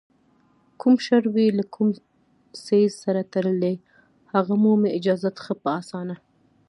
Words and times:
کوم 0.79 0.95
شر 1.05 1.23
وي 1.35 1.47
له 1.57 1.63
کوم 1.73 1.89
څیز 2.65 2.91
سره 3.03 3.21
تړلی، 3.33 3.75
هغه 4.33 4.53
مومي 4.63 4.89
اجازت 4.97 5.35
ښه 5.43 5.53
په 5.63 5.69
اسانه 5.79 6.15